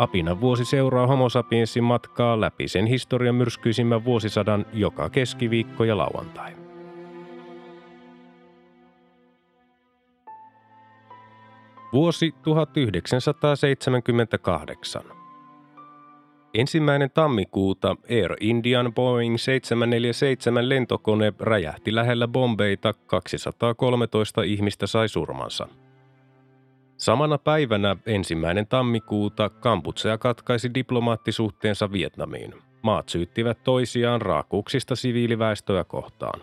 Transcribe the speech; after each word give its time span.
Apina 0.00 0.40
vuosi 0.40 0.64
seuraa 0.64 1.06
Homo 1.06 1.28
sapiensin 1.28 1.84
matkaa 1.84 2.40
läpi 2.40 2.68
sen 2.68 2.86
historian 2.86 3.34
myrskyisimmän 3.34 4.04
vuosisadan 4.04 4.66
joka 4.72 5.10
keskiviikko 5.10 5.84
ja 5.84 5.96
lauantai. 5.96 6.52
Vuosi 11.92 12.34
1978. 12.42 15.02
Ensimmäinen 16.54 17.10
tammikuuta 17.10 17.96
Air 18.10 18.36
Indian 18.40 18.94
Boeing 18.94 19.38
747 19.38 20.68
lentokone 20.68 21.32
räjähti 21.38 21.94
lähellä 21.94 22.28
Bombeita, 22.28 22.94
213 23.06 24.42
ihmistä 24.42 24.86
sai 24.86 25.08
surmansa. 25.08 25.68
Samana 27.00 27.38
päivänä 27.38 27.96
ensimmäinen 28.06 28.66
tammikuuta 28.66 29.48
Kamputsea 29.48 30.18
katkaisi 30.18 30.74
diplomaattisuhteensa 30.74 31.92
Vietnamiin. 31.92 32.54
Maat 32.82 33.08
syyttivät 33.08 33.62
toisiaan 33.64 34.22
raakuuksista 34.22 34.96
siviiliväestöä 34.96 35.84
kohtaan. 35.84 36.40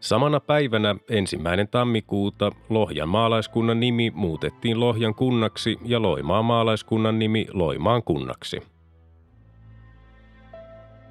Samana 0.00 0.40
päivänä 0.40 0.96
ensimmäinen 1.10 1.68
tammikuuta 1.68 2.52
Lohjan 2.68 3.08
maalaiskunnan 3.08 3.80
nimi 3.80 4.10
muutettiin 4.14 4.80
Lohjan 4.80 5.14
kunnaksi 5.14 5.78
ja 5.84 6.02
Loimaan 6.02 6.44
maalaiskunnan 6.44 7.18
nimi 7.18 7.46
Loimaan 7.52 8.02
kunnaksi. 8.02 8.62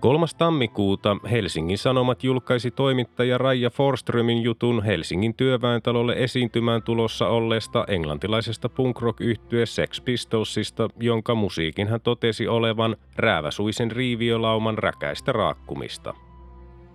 3. 0.06 0.26
tammikuuta 0.38 1.18
Helsingin 1.32 1.78
Sanomat 1.78 2.24
julkaisi 2.24 2.72
toimittaja 2.72 3.38
Raija 3.38 3.70
Forströmin 3.70 4.44
jutun 4.44 4.84
Helsingin 4.84 5.34
työväentalolle 5.34 6.14
esiintymään 6.18 6.84
tulossa 6.84 7.28
olleesta 7.28 7.86
englantilaisesta 7.88 8.70
punk 8.70 9.02
rock 9.02 9.22
yhtye 9.22 9.66
Sex 9.66 10.04
Pistolsista, 10.04 10.90
jonka 11.00 11.36
musiikin 11.36 11.88
hän 11.88 12.02
totesi 12.02 12.48
olevan 12.48 12.96
rääväsuisen 13.16 13.92
riiviolauman 13.92 14.78
räkäistä 14.78 15.32
raakkumista– 15.32 16.14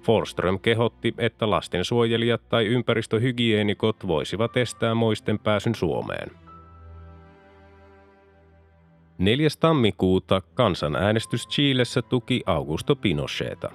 Forström 0.02 0.58
kehotti, 0.58 1.14
että 1.18 1.50
lastensuojelijat 1.50 2.48
tai 2.48 2.66
ympäristöhygienikot 2.66 4.06
voisivat 4.06 4.56
estää 4.56 4.94
moisten 4.94 5.38
pääsyn 5.38 5.74
Suomeen. 5.74 6.30
4. 9.20 9.48
tammikuuta 9.60 10.42
kansanäänestys 10.54 11.48
Chilessä 11.48 12.02
tuki 12.02 12.42
Augusto 12.46 12.96
Pinocheta. 12.96 13.70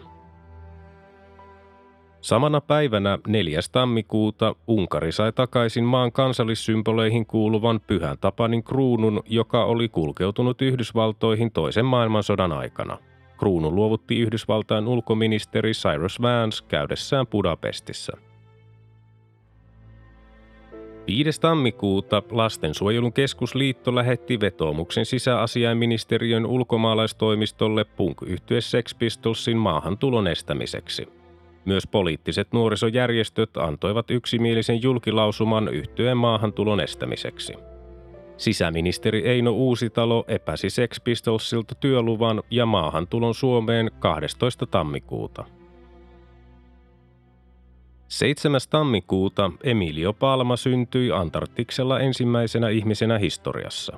Samana 2.21 2.61
päivänä 2.61 3.19
4. 3.27 3.59
tammikuuta 3.71 4.55
Unkari 4.67 5.11
sai 5.11 5.33
takaisin 5.33 5.83
maan 5.83 6.11
kansallissymboleihin 6.11 7.25
kuuluvan 7.25 7.79
Pyhän 7.87 8.17
Tapanin 8.17 8.63
kruunun, 8.63 9.23
joka 9.25 9.65
oli 9.65 9.89
kulkeutunut 9.89 10.61
Yhdysvaltoihin 10.61 11.51
toisen 11.51 11.85
maailmansodan 11.85 12.51
aikana– 12.51 12.97
Kruunu 13.37 13.71
luovutti 13.71 14.19
Yhdysvaltain 14.19 14.87
ulkoministeri 14.87 15.71
Cyrus 15.71 16.21
Vance 16.21 16.65
käydessään 16.67 17.27
Budapestissa. 17.27 18.17
5. 21.07 21.41
tammikuuta 21.41 22.23
Lastensuojelun 22.31 23.13
keskusliitto 23.13 23.95
lähetti 23.95 24.39
vetoomuksen 24.39 25.05
sisäasiainministeriön 25.05 26.45
ulkomaalaistoimistolle 26.45 27.83
punk 27.83 28.17
yhtye 28.25 28.61
Sex 28.61 28.95
Pistolsin 28.97 29.57
maahantulon 29.57 30.27
estämiseksi. 30.27 31.07
Myös 31.65 31.87
poliittiset 31.87 32.47
nuorisojärjestöt 32.53 33.57
antoivat 33.57 34.11
yksimielisen 34.11 34.83
julkilausuman 34.83 35.67
yhtyeen 35.67 36.17
maahantulon 36.17 36.79
estämiseksi. 36.79 37.53
Sisäministeri 38.37 39.27
Eino 39.27 39.51
Uusitalo 39.51 40.25
epäsi 40.27 40.69
Sex 40.69 41.03
Pistolsilta 41.03 41.75
työluvan 41.75 42.43
ja 42.51 42.65
maahantulon 42.65 43.35
Suomeen 43.35 43.91
12. 43.99 44.65
tammikuuta. 44.65 45.45
7. 48.15 48.61
tammikuuta 48.69 49.51
Emilio 49.63 50.13
Palma 50.13 50.55
syntyi 50.55 51.11
Antarktiksella 51.11 51.99
ensimmäisenä 51.99 52.69
ihmisenä 52.69 53.17
historiassa. 53.17 53.97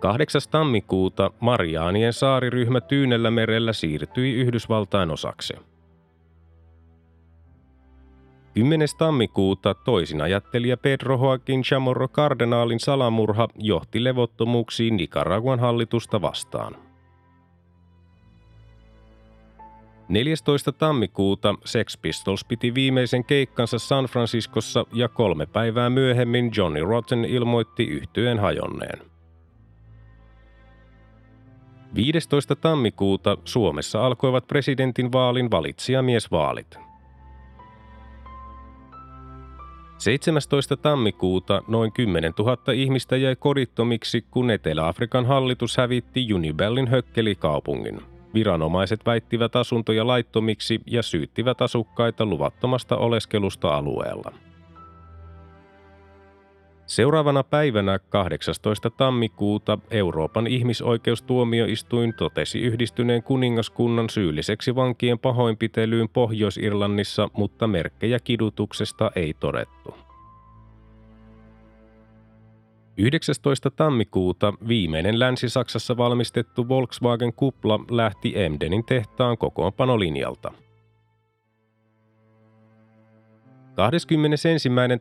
8. 0.00 0.40
tammikuuta 0.50 1.30
Mariaanien 1.40 2.12
saariryhmä 2.12 2.80
Tyynellä 2.80 3.30
merellä 3.30 3.72
siirtyi 3.72 4.34
Yhdysvaltain 4.34 5.10
osaksi– 5.10 5.54
10. 8.54 8.88
tammikuuta 8.98 9.74
toisinajattelija 9.74 10.76
Pedro 10.76 11.18
Joaquin 11.22 11.62
Chamorro 11.62 12.08
Cardenalin 12.08 12.80
salamurha 12.80 13.48
johti 13.58 14.04
levottomuuksiin 14.04 14.96
Nicaraguan 14.96 15.60
hallitusta 15.60 16.20
vastaan. 16.20 16.91
14. 20.12 20.72
tammikuuta 20.72 21.54
Sex 21.64 21.98
Pistols 22.02 22.44
piti 22.44 22.74
viimeisen 22.74 23.24
keikkansa 23.24 23.78
San 23.78 24.04
Franciscossa 24.04 24.84
ja 24.92 25.08
kolme 25.08 25.46
päivää 25.46 25.90
myöhemmin 25.90 26.50
Johnny 26.56 26.84
Rotten 26.84 27.24
ilmoitti 27.24 27.84
yhtyeen 27.84 28.38
hajonneen. 28.38 28.98
15. 31.94 32.56
tammikuuta 32.56 33.36
Suomessa 33.44 34.06
alkoivat 34.06 34.46
presidentin 34.46 35.12
vaalin 35.12 35.50
valitsijamiesvaalit– 35.50 36.78
17. 39.98 40.76
tammikuuta 40.76 41.62
noin 41.68 41.92
10 41.92 42.32
000 42.38 42.72
ihmistä 42.74 43.16
jäi 43.16 43.36
kodittomiksi, 43.36 44.24
kun 44.30 44.50
Etelä-Afrikan 44.50 45.26
hallitus 45.26 45.76
hävitti 45.76 46.34
Unibellin 46.34 46.88
hökkelikaupungin. 46.88 48.12
Viranomaiset 48.34 49.00
väittivät 49.06 49.56
asuntoja 49.56 50.06
laittomiksi 50.06 50.80
ja 50.86 51.02
syyttivät 51.02 51.62
asukkaita 51.62 52.26
luvattomasta 52.26 52.96
oleskelusta 52.96 53.68
alueella. 53.76 54.32
Seuraavana 56.86 57.42
päivänä 57.44 57.98
18. 57.98 58.90
tammikuuta 58.90 59.78
Euroopan 59.90 60.46
ihmisoikeustuomioistuin 60.46 62.14
totesi 62.14 62.60
yhdistyneen 62.60 63.22
kuningaskunnan 63.22 64.10
syylliseksi 64.10 64.74
vankien 64.74 65.18
pahoinpitelyyn 65.18 66.08
Pohjois-Irlannissa, 66.08 67.28
mutta 67.32 67.66
merkkejä 67.66 68.18
kidutuksesta 68.20 69.10
ei 69.16 69.34
todettu. 69.34 70.01
19. 73.02 73.70
tammikuuta 73.70 74.52
viimeinen 74.68 75.18
Länsi-Saksassa 75.18 75.96
valmistettu 75.96 76.68
Volkswagen-kupla 76.68 77.80
lähti 77.90 78.32
Emdenin 78.36 78.84
tehtaan 78.84 79.38
kokoonpanolinjalta– 79.38 80.52
21. 83.74 84.48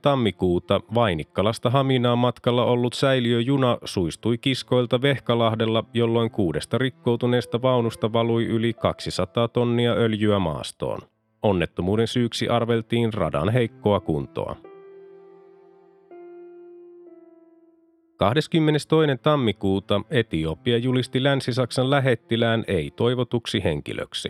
tammikuuta 0.02 0.82
Vainikkalasta 0.94 1.70
Haminaan 1.70 2.18
matkalla 2.18 2.66
ollut 2.66 2.94
säiliöjuna 2.94 3.78
suistui 3.86 4.38
kiskoilta 4.38 5.02
Vehkalahdella, 5.02 5.84
jolloin 5.94 6.32
kuudesta 6.32 6.78
rikkoutuneesta 6.78 7.62
vaunusta 7.62 8.14
valui 8.14 8.46
yli 8.46 8.74
200 8.74 9.48
tonnia 9.48 9.94
öljyä 9.94 10.40
maastoon. 10.40 11.00
Onnettomuuden 11.44 12.08
syyksi 12.08 12.48
arveltiin 12.48 13.14
radan 13.14 13.50
heikkoa 13.50 14.00
kuntoa. 14.00 14.71
22. 18.22 19.18
tammikuuta 19.22 20.02
Etiopia 20.10 20.78
julisti 20.78 21.24
Länsi-Saksan 21.24 21.90
lähettilään 21.90 22.64
ei-toivotuksi 22.68 23.64
henkilöksi. 23.64 24.30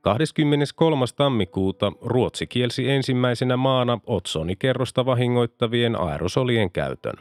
23. 0.00 1.04
tammikuuta 1.16 1.92
Ruotsi 2.00 2.46
kielsi 2.46 2.90
ensimmäisenä 2.90 3.56
maana 3.56 4.00
otsonikerrosta 4.06 5.06
vahingoittavien 5.06 6.00
aerosolien 6.00 6.70
käytön. 6.70 7.14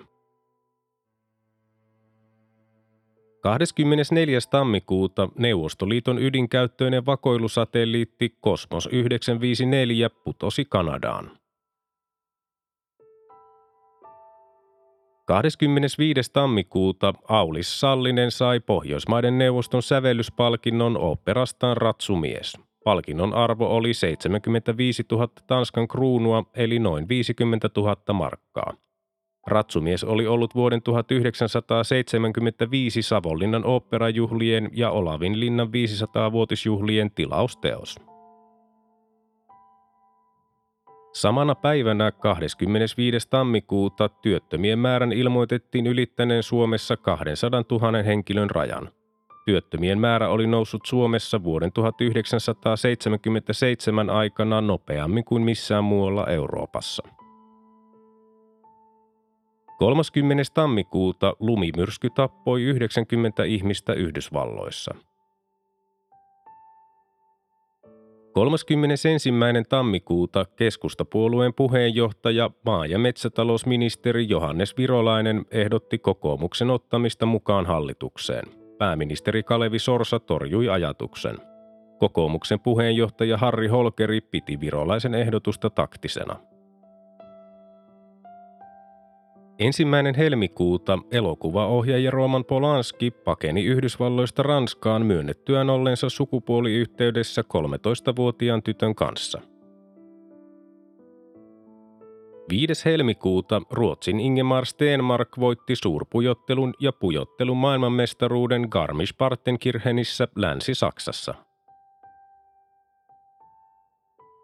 24. 3.42 4.40
tammikuuta 4.50 5.30
Neuvostoliiton 5.38 6.20
ydinkäyttöinen 6.20 7.06
vakoilusatelliitti 7.06 8.38
Kosmos 8.42 8.90
954 8.92 10.10
putosi 10.10 10.66
Kanadaan. 10.66 11.43
25. 15.26 16.22
tammikuuta 16.34 17.14
Aulis 17.30 17.80
Sallinen 17.80 18.32
sai 18.32 18.60
Pohjoismaiden 18.60 19.38
neuvoston 19.38 19.84
sävellyspalkinnon 19.84 20.98
operastaan 20.98 21.78
Ratsumies. 21.78 22.58
Palkinnon 22.84 23.34
arvo 23.34 23.76
oli 23.76 23.94
75 23.94 25.04
000 25.12 25.28
Tanskan 25.48 25.88
kruunua 25.88 26.44
eli 26.56 26.80
noin 26.80 27.10
50 27.10 27.70
000 27.78 27.96
markkaa. 28.14 28.74
Ratsumies 29.48 30.04
oli 30.04 30.28
ollut 30.28 30.56
vuoden 30.56 30.82
1975 30.82 33.02
Savonlinnan 33.02 33.66
oopperajuhlien 33.66 34.70
ja 34.74 34.92
Olavinlinnan 34.92 35.68
500-vuotisjuhlien 35.68 37.12
tilausteos. 37.16 38.13
Samana 41.14 41.56
päivänä 41.56 42.12
25. 42.12 43.30
tammikuuta 43.30 44.10
työttömien 44.10 44.80
määrän 44.80 45.12
ilmoitettiin 45.12 45.88
ylittäneen 45.88 46.44
Suomessa 46.44 46.98
200 46.98 47.64
000 47.72 48.04
henkilön 48.04 48.50
rajan. 48.50 48.90
Työttömien 49.46 50.00
määrä 50.00 50.30
oli 50.30 50.48
noussut 50.48 50.86
Suomessa 50.86 51.44
vuoden 51.44 51.72
1977 51.72 54.10
aikana 54.10 54.62
nopeammin 54.62 55.26
kuin 55.26 55.44
missään 55.44 55.84
muualla 55.84 56.28
Euroopassa. 56.28 57.04
30. 59.80 60.44
tammikuuta 60.54 61.34
lumimyrsky 61.40 62.10
tappoi 62.10 62.62
90 62.62 63.44
ihmistä 63.44 63.94
Yhdysvalloissa. 63.94 64.96
31. 68.34 69.32
tammikuuta 69.70 70.46
keskustapuolueen 70.56 71.54
puheenjohtaja 71.54 72.50
maa- 72.66 72.86
ja 72.86 73.00
metsätalousministeri 73.00 74.30
Johannes 74.30 74.78
Virolainen 74.78 75.46
ehdotti 75.52 75.98
kokoomuksen 75.98 76.70
ottamista 76.70 77.26
mukaan 77.26 77.66
hallitukseen. 77.66 78.44
Pääministeri 78.78 79.44
Kalevi 79.44 79.80
Sorsa 79.80 80.20
torjui 80.20 80.70
ajatuksen. 80.70 81.38
Kokoomuksen 82.00 82.60
puheenjohtaja 82.60 83.38
Harri 83.38 83.68
Holkeri 83.68 84.22
piti 84.22 84.60
Virolaisen 84.60 85.14
ehdotusta 85.14 85.70
taktisena. 85.70 86.53
Ensimmäinen 89.60 90.16
helmikuuta 90.16 91.00
elokuvaohjaaja 91.12 92.12
Roman 92.12 92.46
Polanski 92.46 93.12
pakeni 93.12 93.64
Yhdysvalloista 93.66 94.44
Ranskaan 94.44 95.06
myönnettyään 95.06 95.70
ollensa 95.70 96.10
sukupuoliyhteydessä 96.10 97.42
13-vuotiaan 97.42 98.64
tytön 98.64 98.96
kanssa. 98.96 99.42
5. 102.50 102.86
helmikuuta 102.86 103.62
Ruotsin 103.70 104.20
Ingemar 104.20 104.66
Stenmark 104.66 105.30
voitti 105.40 105.76
suurpujottelun 105.76 106.74
ja 106.80 106.92
pujottelun 106.94 107.58
maailmanmestaruuden 107.58 108.68
Garmisch-Partenkirchenissä 108.70 110.28
Länsi-Saksassa– 110.36 111.36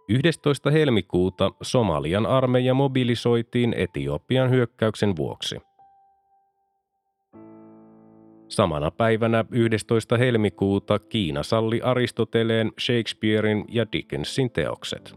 11. 0.10 0.72
helmikuuta 0.72 1.52
Somalian 1.62 2.26
armeija 2.26 2.74
mobilisoitiin 2.74 3.74
Etiopian 3.78 4.50
hyökkäyksen 4.50 5.16
vuoksi. 5.16 5.58
Samana 8.48 8.92
päivänä 8.92 9.46
11. 9.52 10.18
helmikuuta 10.18 11.00
Kiina 11.00 11.44
salli 11.44 11.82
Aristoteleen, 11.84 12.72
Shakespearein 12.80 13.66
ja 13.68 13.86
Dickensin 13.92 14.52
teokset. 14.52 15.16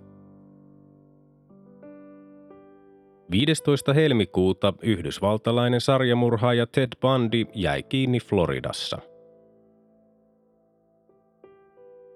15. 3.31 3.93
helmikuuta 3.93 4.75
yhdysvaltalainen 4.83 5.81
sarjamurhaaja 5.81 6.67
Ted 6.67 6.89
Bundy 7.01 7.45
jäi 7.55 7.83
kiinni 7.83 8.21
Floridassa– 8.21 8.99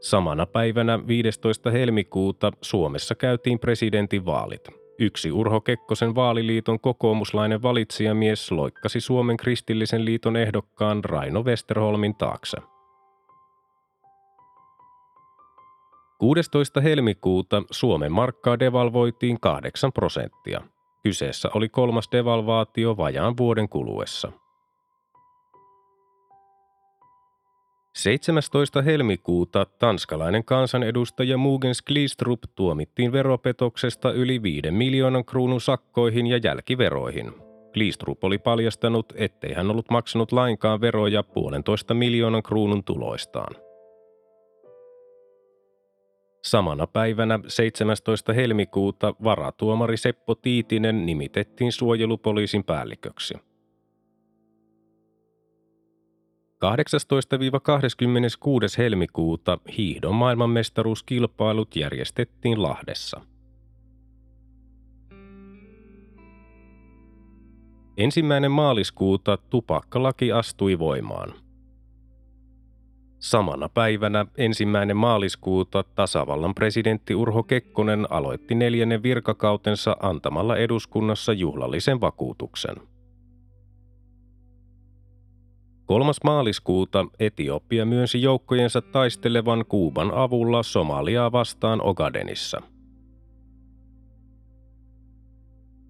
Samana 0.07 0.47
päivänä 0.47 1.07
15. 1.07 1.71
helmikuuta 1.71 2.53
Suomessa 2.63 3.15
käytiin 3.15 3.59
presidentinvaalit. 3.59 4.69
Yksi 4.99 5.33
Urho 5.33 5.61
Kekkosen 5.61 6.15
vaaliliiton 6.15 6.81
kokoomuslainen 6.81 7.63
valitsijamies 7.63 8.53
loikkasi 8.53 9.01
Suomen 9.01 9.37
kristillisen 9.37 10.05
liiton 10.05 10.37
ehdokkaan 10.37 11.05
Raino 11.05 11.43
Westerholmin 11.43 12.15
taakse. 12.15 12.57
16. 16.19 16.81
helmikuuta 16.81 17.63
Suomen 17.71 18.13
markkaa 18.13 18.59
devalvoitiin 18.59 19.41
8 19.41 19.93
prosenttia. 19.93 20.63
Kyseessä 21.03 21.49
oli 21.55 21.69
kolmas 21.69 22.09
devalvaatio 22.13 22.97
vajaan 22.97 23.37
vuoden 23.37 23.69
kuluessa– 23.69 24.33
17. 27.97 28.83
helmikuuta 28.83 29.67
tanskalainen 29.79 30.45
kansanedustaja 30.45 31.39
Mugens 31.39 31.83
Glistrup 31.83 32.41
tuomittiin 32.55 33.13
veropetoksesta 33.13 34.13
yli 34.13 34.43
5 34.43 34.71
miljoonan 34.71 35.25
kruunun 35.25 35.61
sakkoihin 35.61 36.27
ja 36.27 36.37
jälkiveroihin. 36.37 37.33
Glistrup 37.73 38.25
oli 38.25 38.39
paljastanut, 38.39 39.13
ettei 39.17 39.53
hän 39.53 39.71
ollut 39.71 39.91
maksanut 39.91 40.33
lainkaan 40.33 40.81
veroja 40.81 41.23
puolentoista 41.23 41.95
miljoonan 41.95 42.43
kruunun 42.43 42.85
tuloistaan. 42.85 43.57
Samana 46.45 46.87
päivänä 46.87 47.41
17. 47.49 48.33
helmikuuta 48.33 49.15
varatuomari 49.25 49.97
Seppo 49.97 50.35
Tiitinen 50.35 51.07
nimitettiin 51.07 51.73
suojelupoliisin 51.73 52.65
päälliköksi. 52.65 53.35
18-26. 56.65 56.69
helmikuuta 58.79 59.59
hiihdon 59.77 60.15
maailmanmestaruuskilpailut 60.15 61.77
järjestettiin 61.77 62.63
Lahdessa. 62.63 63.21
Ensimmäinen 67.97 68.51
maaliskuuta 68.51 69.37
tupakkalaki 69.37 70.33
astui 70.33 70.79
voimaan. 70.79 71.35
Samana 73.19 73.69
päivänä 73.69 74.27
ensimmäinen 74.39 74.97
maaliskuuta 74.97 75.85
tasavallan 75.95 76.55
presidentti 76.55 77.15
Urho 77.15 77.43
Kekkonen 77.43 78.07
aloitti 78.13 78.55
neljännen 78.55 79.03
virkakautensa 79.03 79.97
antamalla 80.01 80.57
eduskunnassa 80.57 81.33
juhlallisen 81.33 82.01
vakuutuksen– 82.01 82.77
3. 85.87 86.13
maaliskuuta 86.25 87.07
Etiopia 87.21 87.85
myönsi 87.85 88.23
joukkojensa 88.23 88.83
taistelevan 88.83 89.65
Kuuban 89.69 90.11
avulla 90.15 90.63
Somaliaa 90.63 91.33
vastaan 91.33 91.83
Ogadenissa. 91.83 92.63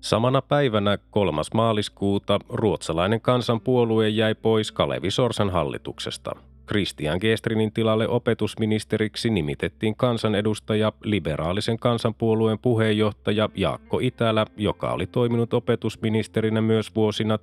Samana 0.00 0.42
päivänä 0.42 0.98
3. 1.10 1.42
maaliskuuta 1.54 2.38
ruotsalainen 2.48 3.20
kansanpuolue 3.20 4.08
jäi 4.08 4.34
pois 4.34 4.72
Kalevi 4.72 5.10
Sorsan 5.10 5.50
hallituksesta– 5.50 6.32
Christian 6.66 7.18
Gestrinin 7.20 7.72
tilalle 7.72 8.08
opetusministeriksi 8.08 9.30
nimitettiin 9.30 9.96
kansanedustaja 9.96 10.92
liberaalisen 11.04 11.78
kansanpuolueen 11.78 12.58
puheenjohtaja 12.58 13.48
Jaakko 13.54 13.98
Itälä, 14.02 14.46
joka 14.56 14.92
oli 14.92 15.06
toiminut 15.06 15.54
opetusministerinä 15.54 16.60
myös 16.60 16.94
vuosina 16.94 17.36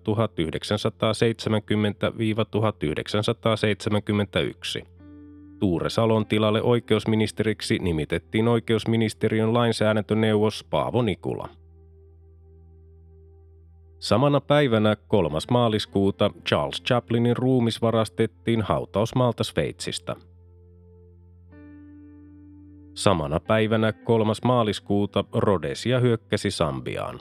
1970-1971. 4.82 4.88
Tuure 5.60 5.90
Salon 5.90 6.26
tilalle 6.26 6.62
oikeusministeriksi 6.62 7.80
nimitettiin 7.80 8.48
oikeusministeriön 8.48 9.54
lainsäädäntöneuvos 9.54 10.66
Paavo 10.70 11.02
Nikula. 11.02 11.50
Samana 14.04 14.42
päivänä 14.42 14.96
3. 15.08 15.38
maaliskuuta 15.52 16.32
Charles 16.48 16.84
Chaplinin 16.84 17.38
ruumis 17.38 17.82
varastettiin 17.82 18.62
hautausmaalta 18.62 19.44
Sveitsistä. 19.44 20.16
Samana 22.94 23.40
päivänä 23.40 23.94
3. 23.94 24.34
maaliskuuta 24.46 25.24
Rhodesia 25.36 26.00
hyökkäsi 26.00 26.52
Sambiaan. 26.52 27.20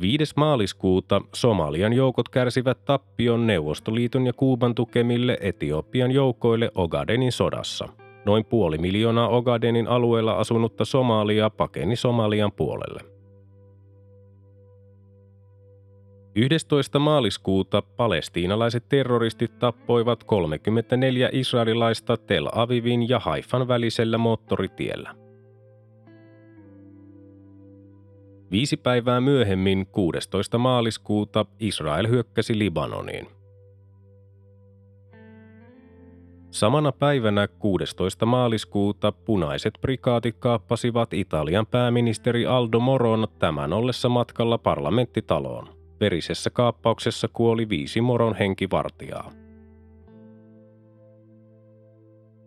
5. 0.00 0.34
maaliskuuta 0.36 1.20
Somalian 1.34 1.92
joukot 1.92 2.28
kärsivät 2.28 2.84
tappion 2.84 3.46
Neuvostoliiton 3.46 4.26
ja 4.26 4.32
Kuuban 4.32 4.74
tukemille 4.74 5.38
Etiopian 5.40 6.10
joukoille 6.10 6.70
Ogadenin 6.74 7.32
sodassa. 7.32 7.88
Noin 8.24 8.44
puoli 8.44 8.78
miljoonaa 8.78 9.28
Ogadenin 9.28 9.88
alueella 9.88 10.32
asunutta 10.32 10.84
Somalia 10.84 11.50
pakeni 11.50 11.96
Somalian 11.96 12.52
puolelle. 12.52 13.15
11. 16.38 16.98
maaliskuuta 16.98 17.82
palestiinalaiset 17.82 18.88
terroristit 18.88 19.58
tappoivat 19.58 20.24
34 20.24 21.28
israelilaista 21.32 22.16
Tel 22.16 22.48
Avivin 22.52 23.08
ja 23.08 23.18
Haifan 23.18 23.68
välisellä 23.68 24.18
moottoritiellä. 24.18 25.14
Viisi 28.50 28.76
päivää 28.76 29.20
myöhemmin, 29.20 29.86
16. 29.86 30.58
maaliskuuta, 30.58 31.46
Israel 31.60 32.08
hyökkäsi 32.08 32.58
Libanoniin. 32.58 33.26
Samana 36.50 36.92
päivänä 36.92 37.48
16. 37.48 38.26
maaliskuuta 38.26 39.12
punaiset 39.12 39.74
prikaatit 39.80 40.36
kaappasivat 40.38 41.12
Italian 41.12 41.66
pääministeri 41.66 42.46
Aldo 42.46 42.80
Moron 42.80 43.28
tämän 43.38 43.72
ollessa 43.72 44.08
matkalla 44.08 44.58
parlamenttitaloon. 44.58 45.75
Verisessä 46.00 46.50
kaappauksessa 46.50 47.28
kuoli 47.32 47.68
viisi 47.68 48.00
Moron 48.00 48.34
henkivartijaa. 48.34 49.32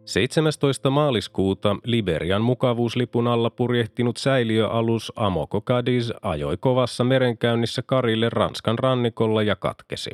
17. 0.05 0.89
maaliskuuta 0.89 1.75
Liberian 1.83 2.41
mukavuuslipun 2.41 3.27
alla 3.27 3.49
purjehtinut 3.49 4.17
säiliöalus 4.17 5.13
Amoko 5.15 5.61
Cadiz 5.61 6.11
ajoi 6.21 6.57
kovassa 6.57 7.03
merenkäynnissä 7.03 7.81
Karille 7.81 8.29
Ranskan 8.29 8.79
rannikolla 8.79 9.43
ja 9.43 9.55
katkesi. 9.55 10.09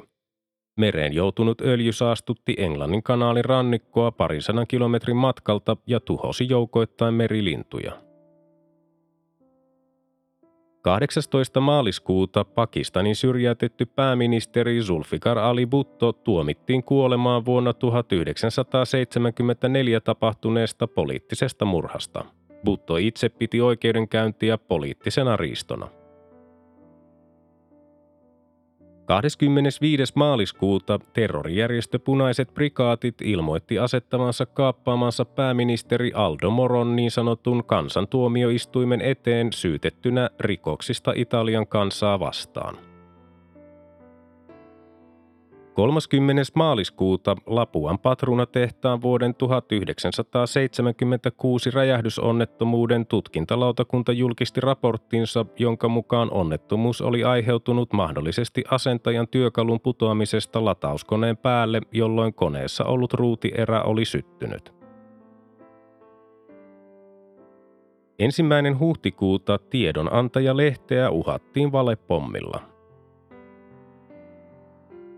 Mereen 0.77 1.13
joutunut 1.13 1.62
öljy 1.62 1.92
saastutti 1.92 2.56
Englannin 2.58 3.04
kanaalin 3.04 3.46
rannikkoa 3.46 4.12
parisadan 4.12 4.68
kilometrin 4.68 5.18
matkalta 5.18 5.77
ja 5.88 6.00
tuhosi 6.00 6.50
joukoittain 6.50 7.13
merilintuja. 7.13 8.04
18. 10.86 11.60
maaliskuuta 11.60 12.46
Pakistanin 12.46 13.15
syrjäytetty 13.15 13.86
pääministeri 13.86 14.82
Zulfikar 14.82 15.39
Ali 15.39 15.65
Bhutto 15.65 16.13
tuomittiin 16.13 16.84
kuolemaan 16.84 17.46
vuonna 17.46 17.74
1974 17.74 20.01
tapahtuneesta 20.01 20.88
poliittisesta 20.88 21.65
murhasta. 21.65 22.25
Bhutto 22.63 22.98
itse 22.98 23.30
piti 23.30 23.62
oikeudenkäyntiä 23.62 24.58
poliittisena 24.58 25.38
riistona. 25.38 25.88
25. 29.05 30.13
maaliskuuta 30.15 31.00
terrorijärjestö 31.13 32.00
Punaiset 32.00 32.53
prikaatit 32.53 33.15
ilmoitti 33.21 33.79
asettamansa 33.79 34.45
kaappaamansa 34.45 35.25
pääministeri 35.25 36.12
Aldo 36.13 36.50
Moron 36.50 36.95
niin 36.95 37.12
sanotun 37.12 37.63
kansantuomioistuimen 37.63 39.01
eteen 39.01 39.53
syytettynä 39.53 40.29
rikoksista 40.39 41.13
Italian 41.15 41.67
kansaa 41.67 42.19
vastaan. 42.19 42.94
30. 45.75 46.41
maaliskuuta 46.55 47.36
Lapuan 47.46 48.00
patrunatehtaan 48.00 49.01
vuoden 49.01 49.36
1976 49.36 51.72
räjähdysonnettomuuden 51.72 53.05
tutkintalautakunta 53.05 54.12
julkisti 54.12 54.62
raporttinsa, 54.62 55.46
jonka 55.60 55.88
mukaan 55.88 56.32
onnettomuus 56.32 57.01
oli 57.01 57.24
aiheutunut 57.24 57.94
mahdollisesti 57.94 58.63
asentajan 58.72 59.27
työkalun 59.27 59.79
putoamisesta 59.79 60.65
latauskoneen 60.65 61.38
päälle, 61.38 61.82
jolloin 61.91 62.34
koneessa 62.34 62.84
ollut 62.84 63.13
ruutierä 63.13 63.84
oli 63.84 64.05
syttynyt. 64.05 64.74
Ensimmäinen 68.20 68.79
huhtikuuta 68.79 69.58
tiedonantaja-lehteä 69.58 71.10
uhattiin 71.10 71.72
valepommilla– 71.72 72.62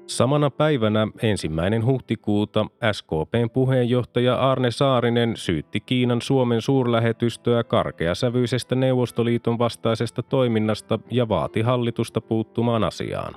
Samana 0.07 0.49
päivänä 0.49 1.07
ensimmäinen 1.21 1.85
huhtikuuta 1.85 2.65
SKPn 2.91 3.49
puheenjohtaja 3.53 4.35
Arne 4.51 4.71
Saarinen 4.71 5.37
syytti 5.37 5.79
Kiinan 5.79 6.21
Suomen 6.21 6.61
suurlähetystöä 6.61 7.63
karkeasävyisestä 7.63 8.75
Neuvostoliiton 8.75 9.59
vastaisesta 9.59 10.23
toiminnasta 10.23 10.99
ja 11.11 11.29
vaati 11.29 11.61
hallitusta 11.61 12.21
puuttumaan 12.21 12.83
asiaan. 12.83 13.35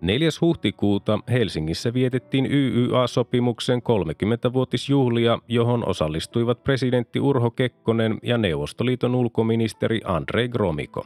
4. 0.00 0.28
huhtikuuta 0.40 1.18
Helsingissä 1.30 1.94
vietettiin 1.94 2.46
YYA-sopimuksen 2.46 3.82
30-vuotisjuhlia, 3.82 5.38
johon 5.48 5.88
osallistuivat 5.88 6.64
presidentti 6.64 7.20
Urho 7.20 7.50
Kekkonen 7.50 8.18
ja 8.22 8.38
Neuvostoliiton 8.38 9.14
ulkoministeri 9.14 10.00
Andrei 10.04 10.48
Gromiko. 10.48 11.04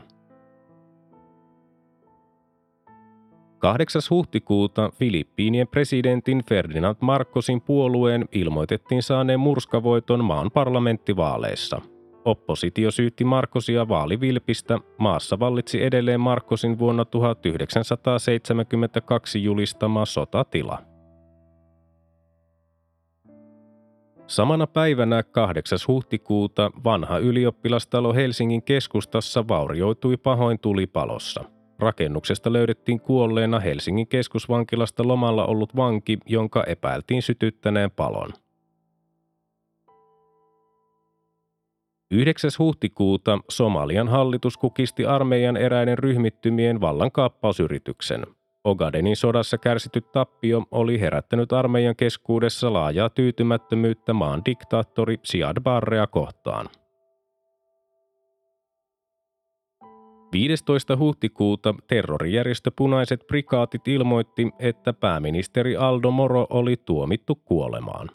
8. 3.64 4.02
huhtikuuta 4.10 4.90
Filippiinien 4.98 5.68
presidentin 5.68 6.42
Ferdinand 6.48 6.96
Marcosin 7.00 7.60
puolueen 7.60 8.28
ilmoitettiin 8.32 9.02
saaneen 9.02 9.40
murskavoiton 9.40 10.24
maan 10.24 10.50
parlamenttivaaleissa. 10.50 11.80
Oppositio 12.24 12.90
syytti 12.90 13.24
Marcosia 13.24 13.88
vaalivilpistä. 13.88 14.78
Maassa 14.98 15.38
vallitsi 15.38 15.82
edelleen 15.82 16.20
Marcosin 16.20 16.78
vuonna 16.78 17.04
1972 17.04 19.44
julistama 19.44 20.04
sotatila. 20.04 20.78
Samana 24.26 24.66
päivänä 24.66 25.22
8. 25.22 25.78
huhtikuuta 25.88 26.70
vanha 26.84 27.18
ylioppilastalo 27.18 28.14
Helsingin 28.14 28.62
keskustassa 28.62 29.48
vaurioitui 29.48 30.16
pahoin 30.16 30.58
tulipalossa– 30.58 31.44
Rakennuksesta 31.78 32.52
löydettiin 32.52 33.00
kuolleena 33.00 33.60
Helsingin 33.60 34.06
keskusvankilasta 34.06 35.08
lomalla 35.08 35.46
ollut 35.46 35.76
vanki, 35.76 36.18
jonka 36.26 36.64
epäiltiin 36.66 37.22
sytyttäneen 37.22 37.90
palon. 37.90 38.30
9. 42.10 42.50
huhtikuuta 42.58 43.38
Somalian 43.48 44.08
hallitus 44.08 44.56
kukisti 44.56 45.06
armeijan 45.06 45.56
eräiden 45.56 45.98
ryhmittymien 45.98 46.80
vallankaappausyrityksen. 46.80 48.26
Ogadenin 48.64 49.16
sodassa 49.16 49.58
kärsity 49.58 50.00
tappio 50.00 50.62
oli 50.70 51.00
herättänyt 51.00 51.52
armeijan 51.52 51.96
keskuudessa 51.96 52.72
laajaa 52.72 53.10
tyytymättömyyttä 53.10 54.12
maan 54.12 54.42
diktaattori 54.44 55.18
Siad 55.22 55.60
Barrea 55.60 56.06
kohtaan– 56.06 56.66
15. 60.34 60.96
huhtikuuta 60.96 61.74
terrorijärjestö 61.88 62.70
Punaiset 62.76 63.26
prikaatit 63.26 63.88
ilmoitti, 63.88 64.50
että 64.58 64.92
pääministeri 64.92 65.76
Aldo 65.76 66.10
Moro 66.10 66.46
oli 66.50 66.76
tuomittu 66.76 67.34
kuolemaan. 67.34 68.10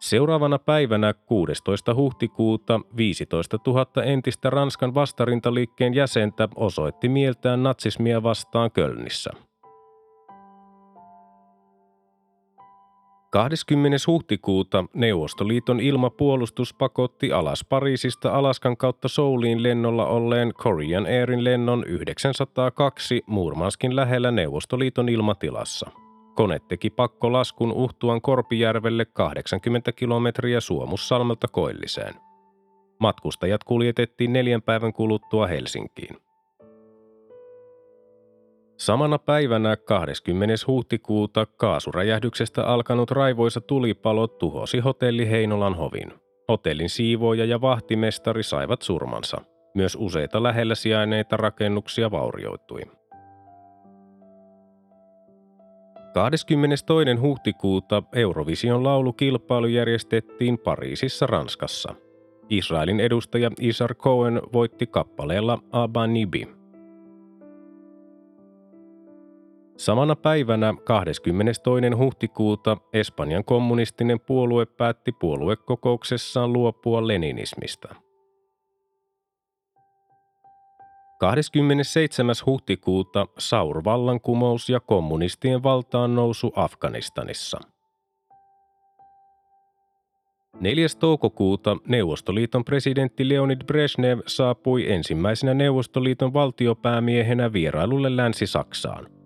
Seuraavana 0.00 0.58
päivänä 0.58 1.14
16. 1.14 1.94
huhtikuuta 1.94 2.80
15 2.96 3.58
000 3.66 4.04
entistä 4.04 4.50
Ranskan 4.50 4.94
vastarintaliikkeen 4.94 5.94
jäsentä 5.94 6.48
osoitti 6.56 7.08
mieltään 7.08 7.62
natsismia 7.62 8.22
vastaan 8.22 8.70
Kölnissä– 8.70 9.30
20. 13.32 13.96
huhtikuuta 14.06 14.84
Neuvostoliiton 14.94 15.80
ilmapuolustus 15.80 16.74
pakotti 16.74 17.32
alas 17.32 17.64
Pariisista 17.64 18.32
Alaskan 18.32 18.76
kautta 18.76 19.08
Souliin 19.08 19.62
lennolla 19.62 20.06
olleen 20.06 20.52
Korean 20.54 21.06
Airin 21.06 21.44
lennon 21.44 21.84
902 21.86 23.22
Murmanskin 23.26 23.96
lähellä 23.96 24.30
Neuvostoliiton 24.30 25.08
ilmatilassa. 25.08 25.90
Kone 26.34 26.58
teki 26.68 26.90
pakkolaskun 26.90 27.72
uhtuan 27.72 28.20
Korpijärvelle 28.20 29.04
80 29.04 29.92
kilometriä 29.92 30.60
Suomussalmelta 30.60 31.48
Koilliseen. 31.48 32.14
Matkustajat 33.00 33.64
kuljetettiin 33.64 34.32
neljän 34.32 34.62
päivän 34.62 34.92
kuluttua 34.92 35.46
Helsinkiin. 35.46 36.16
Samana 38.82 39.18
päivänä 39.18 39.76
20. 39.76 40.54
huhtikuuta 40.66 41.46
kaasuräjähdyksestä 41.46 42.64
alkanut 42.66 43.10
raivoisa 43.10 43.60
tulipalo 43.60 44.26
tuhosi 44.26 44.80
hotelli 44.80 45.30
Heinolan 45.30 45.74
hovin. 45.74 46.12
Hotellin 46.48 46.88
siivooja 46.88 47.44
ja 47.44 47.60
vahtimestari 47.60 48.42
saivat 48.42 48.82
surmansa. 48.82 49.40
Myös 49.74 49.96
useita 50.00 50.42
lähellä 50.42 50.74
sijaineita 50.74 51.36
rakennuksia 51.36 52.10
vaurioitui. 52.10 52.82
22. 56.14 56.86
huhtikuuta 57.20 58.02
Eurovision 58.14 58.84
laulukilpailu 58.84 59.66
järjestettiin 59.66 60.58
Pariisissa, 60.58 61.26
Ranskassa. 61.26 61.94
Israelin 62.50 63.00
edustaja 63.00 63.50
Isar 63.60 63.94
Cohen 63.94 64.42
voitti 64.52 64.86
kappaleella 64.86 65.58
Abba 65.72 66.06
Nibi– 66.06 66.48
Samana 69.82 70.16
päivänä 70.16 70.74
22. 70.84 71.62
huhtikuuta 71.98 72.76
Espanjan 72.92 73.44
kommunistinen 73.44 74.20
puolue 74.20 74.66
päätti 74.66 75.12
puoluekokouksessaan 75.12 76.52
luopua 76.52 77.06
leninismistä. 77.06 77.94
27. 81.18 82.34
huhtikuuta 82.46 83.26
Saur-vallankumous 83.38 84.68
ja 84.68 84.80
kommunistien 84.80 85.62
valtaan 85.62 86.14
nousu 86.14 86.52
Afganistanissa– 86.56 87.60
4. 90.60 90.86
toukokuuta 91.00 91.76
Neuvostoliiton 91.86 92.64
presidentti 92.64 93.28
Leonid 93.28 93.64
Brezhnev 93.66 94.18
saapui 94.26 94.92
ensimmäisenä 94.92 95.54
Neuvostoliiton 95.54 96.32
valtiopäämiehenä 96.32 97.52
vierailulle 97.52 98.16
Länsi-Saksaan. 98.16 99.21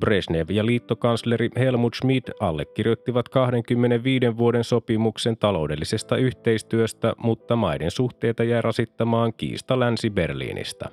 Brezhnev 0.00 0.50
ja 0.50 0.66
liittokansleri 0.66 1.48
Helmut 1.56 1.94
Schmidt 1.94 2.30
allekirjoittivat 2.40 3.28
25 3.28 4.36
vuoden 4.36 4.64
sopimuksen 4.64 5.36
taloudellisesta 5.36 6.16
yhteistyöstä, 6.16 7.12
mutta 7.18 7.56
maiden 7.56 7.90
suhteita 7.90 8.44
jäi 8.44 8.62
rasittamaan 8.62 9.34
kiista 9.34 9.80
Länsi-Berliinistä. 9.80 10.88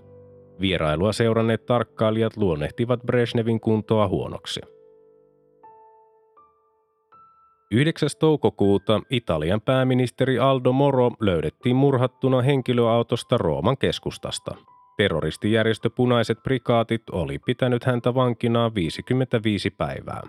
Vierailua 0.61 1.13
seuranneet 1.13 1.65
tarkkailijat 1.65 2.37
luonnehtivat 2.37 2.99
Brezhnevin 3.05 3.59
kuntoa 3.59 4.07
huonoksi. 4.07 4.61
9. 7.71 8.09
toukokuuta 8.19 9.01
Italian 9.09 9.61
pääministeri 9.61 10.39
Aldo 10.39 10.71
Moro 10.71 11.11
löydettiin 11.19 11.75
murhattuna 11.75 12.41
henkilöautosta 12.41 13.37
Rooman 13.37 13.77
keskustasta. 13.77 14.55
Terroristijärjestö 14.97 15.89
Punaiset 15.89 16.43
prikaatit 16.43 17.09
oli 17.11 17.39
pitänyt 17.39 17.83
häntä 17.83 18.13
vankinaan 18.15 18.75
55 18.75 19.69
päivää. 19.69 20.21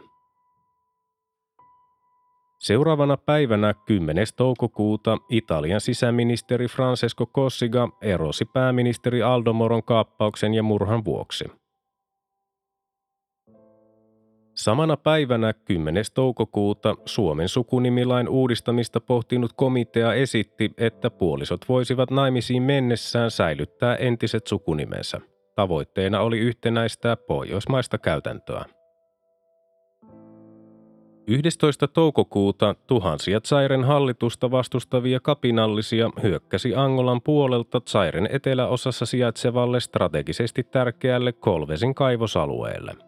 Seuraavana 2.58 3.16
päivänä 3.16 3.74
10. 3.86 4.26
toukokuuta 4.36 5.18
Italian 5.28 5.80
sisäministeri 5.80 6.66
Francesco 6.66 7.26
Cossiga 7.26 7.88
erosi 8.02 8.44
pääministeri 8.44 9.22
Aldo 9.22 9.52
Moron 9.52 9.82
kaappauksen 9.82 10.54
ja 10.54 10.62
murhan 10.62 11.04
vuoksi. 11.04 11.44
Samana 14.58 14.96
päivänä 14.96 15.52
10. 15.52 16.04
toukokuuta 16.14 16.94
Suomen 17.04 17.48
sukunimilain 17.48 18.28
uudistamista 18.28 19.00
pohtinut 19.00 19.52
komitea 19.52 20.14
esitti, 20.14 20.70
että 20.78 21.10
puolisot 21.10 21.60
voisivat 21.68 22.10
naimisiin 22.10 22.62
mennessään 22.62 23.30
säilyttää 23.30 23.96
entiset 23.96 24.46
sukunimensä. 24.46 25.20
Tavoitteena 25.54 26.20
oli 26.20 26.38
yhtenäistää 26.38 27.16
pohjoismaista 27.16 27.98
käytäntöä. 27.98 28.64
11. 31.26 31.88
toukokuuta 31.88 32.74
tuhansia 32.86 33.40
Tsairen 33.40 33.84
hallitusta 33.84 34.50
vastustavia 34.50 35.20
kapinallisia 35.20 36.10
hyökkäsi 36.22 36.74
Angolan 36.74 37.22
puolelta 37.22 37.80
Tsairen 37.80 38.28
eteläosassa 38.32 39.06
sijaitsevalle 39.06 39.80
strategisesti 39.80 40.62
tärkeälle 40.62 41.32
Kolvesin 41.32 41.94
kaivosalueelle– 41.94 42.94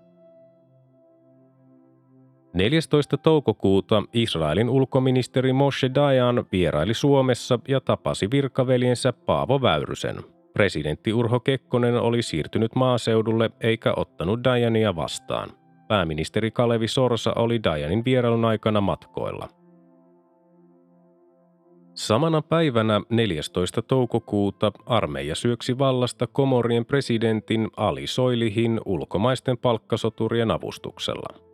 14. 2.53 3.17
toukokuuta 3.17 4.03
Israelin 4.13 4.71
ulkoministeri 4.71 5.53
Moshe 5.53 5.91
Dayan 5.95 6.45
vieraili 6.53 6.95
Suomessa 6.95 7.59
ja 7.69 7.81
tapasi 7.81 8.31
virkaveljensä 8.31 9.13
Paavo 9.13 9.63
Väyrysen. 9.63 10.17
Presidentti 10.53 11.13
Urho 11.13 11.41
Kekkonen 11.41 11.97
oli 11.97 12.23
siirtynyt 12.23 12.75
maaseudulle 12.75 13.51
eikä 13.61 13.95
ottanut 13.97 14.45
Dayania 14.45 14.97
vastaan. 14.97 15.51
Pääministeri 15.89 16.51
Kalevi 16.51 16.89
Sorsa 16.89 17.33
oli 17.37 17.63
Dayanin 17.65 18.05
vierailun 18.05 18.45
aikana 18.45 18.81
matkoilla. 18.81 19.49
Samana 21.95 22.43
päivänä 22.43 23.01
14. 23.11 23.83
toukokuuta 23.83 24.73
armeija 24.87 25.35
syöksi 25.35 25.79
vallasta 25.79 26.27
Komorien 26.27 26.87
presidentin 26.87 27.69
Ali 27.77 28.07
Soilihin 28.07 28.81
ulkomaisten 28.85 29.59
palkkasoturien 29.59 30.51
avustuksella. 30.51 31.50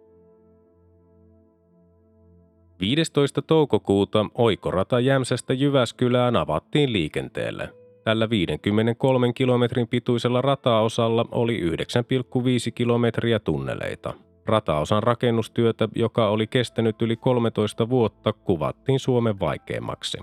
15. 2.80 3.42
toukokuuta 3.42 4.26
oikorata 4.35 5.00
Jämsästä 5.00 5.54
Jyväskylään 5.54 6.36
avattiin 6.36 6.93
liikenteelle. 6.93 7.69
Tällä 8.04 8.30
53 8.30 9.32
kilometrin 9.32 9.89
pituisella 9.89 10.43
rataosalla 10.43 11.25
oli 11.32 11.60
9,5 11.60 12.73
kilometriä 12.75 13.39
tunneleita. 13.39 14.15
Rataosan 14.47 15.02
rakennustyötä, 15.02 15.89
joka 15.95 16.28
oli 16.28 16.47
kestänyt 16.47 17.02
yli 17.02 17.17
13 17.17 17.89
vuotta, 17.89 18.32
kuvattiin 18.32 19.00
Suomen 19.00 19.41
vaikeimmaksi. 19.41 20.19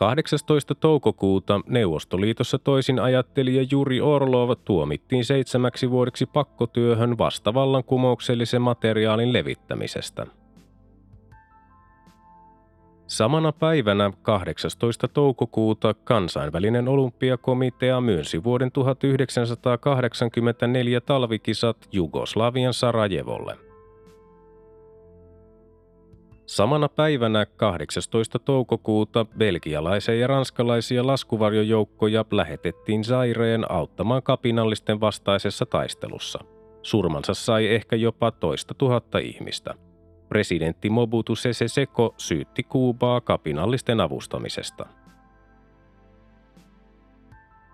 18. 0.00 0.74
toukokuuta 0.74 1.60
Neuvostoliitossa 1.66 2.58
toisin 2.58 2.98
ajattelija 2.98 3.66
Juri 3.70 4.00
Orlov 4.00 4.50
tuomittiin 4.64 5.24
seitsemäksi 5.24 5.90
vuodeksi 5.90 6.26
pakkotyöhön 6.26 7.18
vastavallankumouksellisen 7.18 8.62
materiaalin 8.62 9.32
levittämisestä. 9.32 10.26
Samana 13.06 13.52
päivänä 13.52 14.10
18. 14.22 15.08
toukokuuta 15.08 15.94
kansainvälinen 15.94 16.88
olympiakomitea 16.88 18.00
myönsi 18.00 18.44
vuoden 18.44 18.72
1984 18.72 21.00
talvikisat 21.00 21.76
Jugoslavian 21.92 22.74
Sarajevolle– 22.74 23.56
Samana 26.50 26.88
päivänä 26.88 27.46
18. 27.46 28.38
toukokuuta 28.38 29.24
belgialaisia 29.24 30.14
ja 30.14 30.26
ranskalaisia 30.26 31.06
laskuvarjojoukkoja 31.06 32.24
lähetettiin 32.30 33.04
Zaireen 33.04 33.70
auttamaan 33.70 34.22
kapinallisten 34.22 35.00
vastaisessa 35.00 35.66
taistelussa. 35.66 36.38
Surmansa 36.82 37.34
sai 37.34 37.66
ehkä 37.66 37.96
jopa 37.96 38.30
toista 38.30 38.74
tuhatta 38.74 39.18
ihmistä. 39.18 39.74
Presidentti 40.28 40.90
Mobutu 40.90 41.36
Sese 41.36 41.68
Seko 41.68 42.14
syytti 42.18 42.62
Kuubaa 42.62 43.20
kapinallisten 43.20 44.00
avustamisesta. 44.00 44.86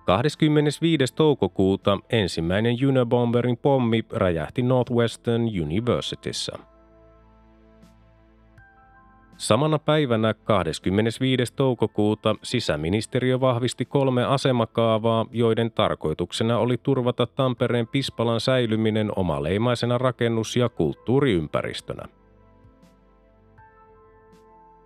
25. 0.06 1.14
toukokuuta 1.14 1.98
ensimmäinen 2.10 2.76
Unabomberin 2.88 3.56
pommi 3.56 4.04
räjähti 4.12 4.62
Northwestern 4.62 5.42
Universityssä– 5.62 6.52
Samana 9.36 9.78
päivänä 9.78 10.34
25. 10.34 11.54
toukokuuta 11.54 12.34
sisäministeriö 12.42 13.40
vahvisti 13.40 13.84
kolme 13.84 14.24
asemakaavaa, 14.24 15.26
joiden 15.30 15.70
tarkoituksena 15.70 16.58
oli 16.58 16.76
turvata 16.82 17.26
Tampereen 17.26 17.86
Pispalan 17.86 18.40
säilyminen 18.40 19.12
omaleimaisena 19.16 19.98
rakennus- 19.98 20.56
ja 20.56 20.68
kulttuuriympäristönä. 20.68 22.08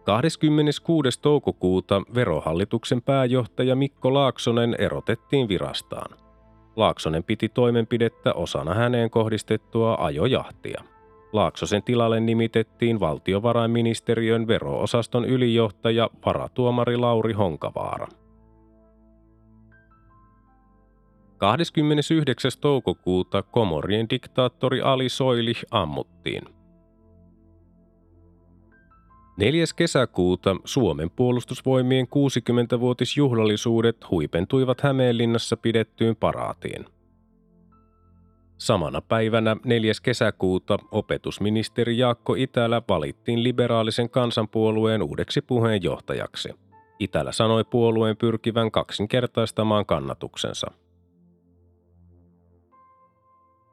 26. 0.04 1.20
toukokuuta 1.22 2.02
verohallituksen 2.14 3.02
pääjohtaja 3.02 3.76
Mikko 3.76 4.14
Laaksonen 4.14 4.76
erotettiin 4.78 5.48
virastaan. 5.48 6.18
Laaksonen 6.76 7.24
piti 7.24 7.48
toimenpidettä 7.48 8.32
osana 8.34 8.74
häneen 8.74 9.10
kohdistettua 9.10 9.96
ajojahtia. 10.00 10.84
Laaksosen 11.32 11.82
tilalle 11.82 12.20
nimitettiin 12.20 13.00
valtiovarainministeriön 13.00 14.46
veroosaston 14.46 15.24
ylijohtaja 15.24 16.10
varatuomari 16.26 16.96
Lauri 16.96 17.32
Honkavaara. 17.32 18.06
29. 21.36 22.50
toukokuuta 22.60 23.42
Komorien 23.42 24.10
diktaattori 24.10 24.80
Ali 24.80 25.08
Soilih 25.08 25.62
ammuttiin. 25.70 26.42
4. 29.36 29.64
kesäkuuta 29.76 30.56
Suomen 30.64 31.10
puolustusvoimien 31.10 32.06
60-vuotisjuhlallisuudet 32.06 33.96
huipentuivat 34.10 34.80
Hämeenlinnassa 34.80 35.56
pidettyyn 35.56 36.16
paraatiin– 36.16 36.84
Samana 38.60 39.00
päivänä 39.00 39.56
4. 39.64 39.92
kesäkuuta 40.02 40.78
opetusministeri 40.90 41.98
Jaakko 41.98 42.34
Itälä 42.34 42.82
valittiin 42.88 43.42
liberaalisen 43.42 44.10
kansanpuolueen 44.10 45.02
uudeksi 45.02 45.40
puheenjohtajaksi. 45.40 46.48
Itälä 46.98 47.32
sanoi 47.32 47.64
puolueen 47.64 48.16
pyrkivän 48.16 48.70
kaksinkertaistamaan 48.70 49.86
kannatuksensa. 49.86 50.70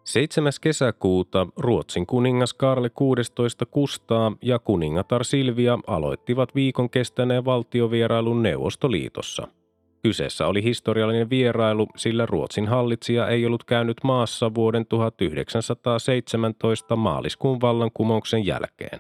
7. 0.04 0.52
kesäkuuta 0.62 1.48
Ruotsin 1.58 2.08
kuningas 2.08 2.54
Karle 2.54 2.90
16 2.90 3.66
Kustaa 3.66 4.32
ja 4.42 4.60
kuningatar 4.60 5.24
Silvia 5.24 5.80
aloittivat 5.88 6.56
viikon 6.56 6.90
kestäneen 6.90 7.46
valtiovierailun 7.46 8.44
Neuvostoliitossa– 8.44 9.48
Kyseessä 10.04 10.48
oli 10.48 10.64
historiallinen 10.64 11.30
vierailu, 11.30 11.88
sillä 11.96 12.26
Ruotsin 12.26 12.68
hallitsija 12.68 13.28
ei 13.28 13.46
ollut 13.46 13.64
käynyt 13.64 13.98
maassa 14.04 14.54
vuoden 14.54 14.86
1917 14.86 16.96
maaliskuun 16.96 17.62
vallankumouksen 17.62 18.46
jälkeen. 18.46 19.00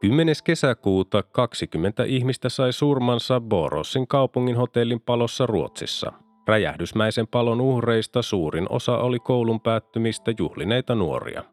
10. 0.00 0.34
kesäkuuta 0.44 1.22
20 1.22 2.04
ihmistä 2.04 2.48
sai 2.48 2.72
surmansa 2.72 3.40
Borossin 3.40 4.08
kaupungin 4.08 4.56
hotellin 4.56 5.00
palossa 5.00 5.46
Ruotsissa. 5.46 6.12
Räjähdysmäisen 6.46 7.26
palon 7.26 7.60
uhreista 7.60 8.22
suurin 8.22 8.66
osa 8.70 8.98
oli 8.98 9.18
koulun 9.18 9.60
päättymistä 9.60 10.32
juhlineita 10.38 10.94
nuoria. 10.94 11.44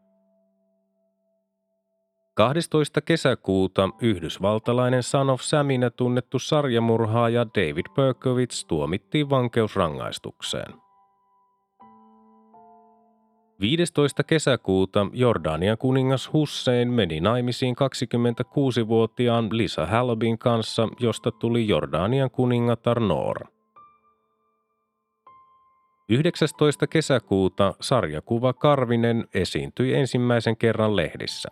12. 2.39 3.01
kesäkuuta 3.01 3.89
yhdysvaltalainen 4.01 5.03
Son 5.03 5.29
of 5.29 5.41
Saminä 5.41 5.89
tunnettu 5.89 6.39
sarjamurhaaja 6.39 7.45
David 7.45 7.85
Berkowitz 7.95 8.65
tuomittiin 8.65 9.29
vankeusrangaistukseen. 9.29 10.73
15. 13.59 14.23
kesäkuuta 14.23 15.07
Jordanian 15.13 15.77
kuningas 15.77 16.33
Hussein 16.33 16.93
meni 16.93 17.19
naimisiin 17.19 17.75
26-vuotiaan 17.75 19.49
Lisa 19.51 19.85
Halbin 19.85 20.37
kanssa, 20.37 20.87
josta 20.99 21.31
tuli 21.31 21.67
Jordanian 21.67 22.31
kuningatar 22.31 22.99
Noor. 22.99 23.37
19. 26.09 26.87
kesäkuuta 26.87 27.73
sarjakuva 27.81 28.53
Karvinen 28.53 29.27
esiintyi 29.33 29.93
ensimmäisen 29.93 30.57
kerran 30.57 30.95
lehdissä. 30.95 31.49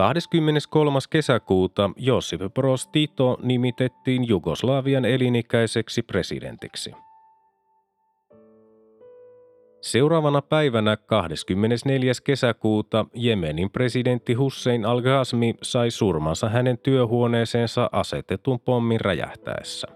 23. 0.00 0.98
kesäkuuta 1.10 1.90
Josip 1.96 2.40
Broz 2.54 2.86
Tito 2.86 3.38
nimitettiin 3.42 4.28
Jugoslavian 4.28 5.04
elinikäiseksi 5.04 6.02
presidentiksi. 6.02 6.94
Seuraavana 9.80 10.42
päivänä 10.42 10.96
24. 10.96 12.12
kesäkuuta 12.24 13.06
Jemenin 13.14 13.70
presidentti 13.70 14.34
Hussein 14.34 14.84
al-Ghazmi 14.84 15.54
sai 15.62 15.90
surmansa 15.90 16.48
hänen 16.48 16.78
työhuoneeseensa 16.78 17.90
asetetun 17.92 18.60
pommin 18.60 19.00
räjähtäessä. 19.00 19.88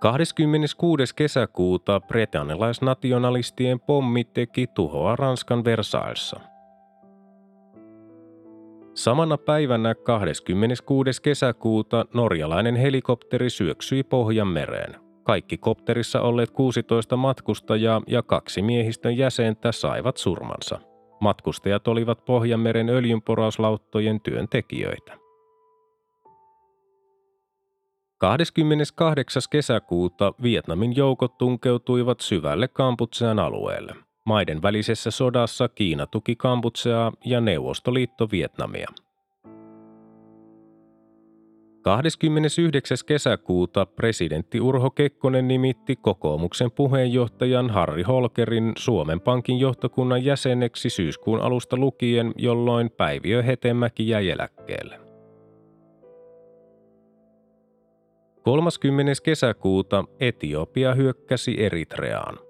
26. 0.00 1.14
kesäkuuta 1.16 2.00
britannialaisnationalistien 2.00 3.80
pommi 3.80 4.24
teki 4.24 4.66
tuhoa 4.66 5.16
Ranskan 5.16 5.64
Versaillesissa. 5.64 6.49
Samana 8.94 9.38
päivänä 9.38 9.94
26. 9.94 11.22
kesäkuuta 11.22 12.04
norjalainen 12.14 12.76
helikopteri 12.76 13.50
syöksyi 13.50 14.02
Pohjanmereen. 14.02 14.96
Kaikki 15.22 15.58
kopterissa 15.58 16.20
olleet 16.20 16.50
16 16.50 17.16
matkustajaa 17.16 18.02
ja 18.06 18.22
kaksi 18.22 18.62
miehistön 18.62 19.16
jäsentä 19.16 19.72
saivat 19.72 20.16
surmansa. 20.16 20.80
Matkustajat 21.20 21.88
olivat 21.88 22.24
Pohjanmeren 22.24 22.88
öljynporauslauttojen 22.88 24.20
työntekijöitä. 24.20 25.18
28. 28.18 29.42
kesäkuuta 29.50 30.32
Vietnamin 30.42 30.96
joukot 30.96 31.38
tunkeutuivat 31.38 32.20
syvälle 32.20 32.68
Kamputsean 32.68 33.38
alueelle. 33.38 34.09
Maiden 34.30 34.62
välisessä 34.62 35.10
sodassa 35.10 35.68
Kiina 35.68 36.06
tuki 36.06 36.36
Kamputseaa 36.36 37.12
ja 37.24 37.40
Neuvostoliitto 37.40 38.28
Vietnamia. 38.32 38.88
29. 41.82 42.98
kesäkuuta 43.06 43.86
presidentti 43.86 44.60
Urho 44.60 44.90
Kekkonen 44.90 45.48
nimitti 45.48 45.96
kokoomuksen 45.96 46.70
puheenjohtajan 46.70 47.70
Harri 47.70 48.02
Holkerin 48.02 48.72
Suomen 48.78 49.20
Pankin 49.20 49.58
johtokunnan 49.58 50.24
jäseneksi 50.24 50.90
syyskuun 50.90 51.40
alusta 51.40 51.76
lukien, 51.76 52.34
jolloin 52.36 52.90
Päiviö 52.90 53.42
Hetemäki 53.42 54.08
jäi 54.08 54.30
eläkkeelle. 54.30 55.00
30. 58.42 59.12
kesäkuuta 59.22 60.04
Etiopia 60.20 60.94
hyökkäsi 60.94 61.64
Eritreaan. 61.64 62.49